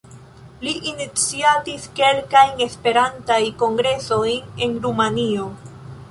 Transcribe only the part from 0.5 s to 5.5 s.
Li iniciatis kelkajn Esperantaj kongresojn en Rumanio.